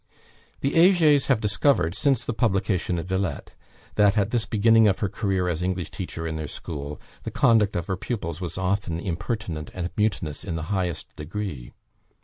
The 0.61 0.71
Hegers 0.71 1.27
have 1.27 1.39
discovered, 1.39 1.93
since 1.93 2.25
the 2.25 2.33
publication 2.33 2.97
of 2.97 3.05
"Villette," 3.05 3.53
that 3.97 4.17
at 4.17 4.31
this 4.31 4.47
beginning 4.47 4.87
of 4.87 4.97
her 4.97 5.07
career 5.09 5.47
as 5.47 5.61
English 5.61 5.91
teacher 5.91 6.25
in 6.25 6.37
their 6.37 6.47
school, 6.47 6.99
the 7.21 7.29
conduct 7.29 7.75
of 7.75 7.85
her 7.85 7.97
pupils 7.97 8.41
was 8.41 8.57
often 8.57 8.99
impertinent 8.99 9.69
and 9.75 9.91
mutinous 9.95 10.43
in 10.43 10.55
the 10.55 10.71
highest 10.73 11.15
degree. 11.15 11.71